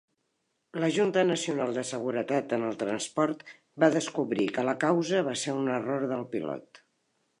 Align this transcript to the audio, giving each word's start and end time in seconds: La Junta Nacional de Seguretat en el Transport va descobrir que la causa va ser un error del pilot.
La 0.83 0.87
Junta 0.93 1.25
Nacional 1.31 1.73
de 1.75 1.83
Seguretat 1.89 2.55
en 2.57 2.65
el 2.69 2.79
Transport 2.85 3.45
va 3.85 3.91
descobrir 3.97 4.49
que 4.57 4.65
la 4.71 4.77
causa 4.87 5.21
va 5.29 5.37
ser 5.43 5.55
un 5.63 5.71
error 5.79 6.09
del 6.15 6.27
pilot. 6.35 6.83